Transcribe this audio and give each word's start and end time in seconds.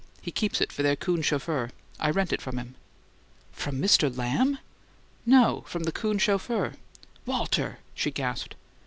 He 0.19 0.31
keeps 0.31 0.61
it 0.61 0.71
for 0.71 0.81
their 0.81 0.95
coon 0.95 1.21
chauffeur. 1.21 1.69
I 1.99 2.09
rent 2.09 2.33
it 2.33 2.41
from 2.41 2.57
him." 2.57 2.73
"From 3.51 3.79
Mr. 3.79 4.09
LAMB?" 4.09 4.57
"No; 5.27 5.63
from 5.67 5.83
the 5.83 5.91
coon 5.91 6.17
chauffeur." 6.17 6.73
"Walter!" 7.27 7.77
she 7.93 8.09
gasped. 8.09 8.55